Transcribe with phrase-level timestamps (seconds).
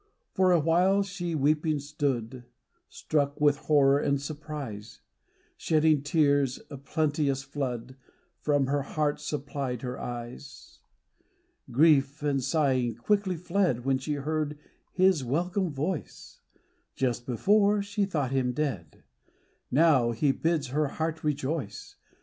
[0.33, 2.45] For a while she weeping stood,
[2.89, 5.01] Struck with horror and surprise,
[5.57, 7.97] Shedding tears, a plenteous flood,
[8.39, 10.79] For her heart supplied her eyes.
[11.69, 14.57] Grief and sighing quickly fled When she heard
[14.91, 16.41] His welcome voice;
[16.95, 19.03] Just before she thought Him dead:
[19.69, 21.97] Now He bids her heart rejoice.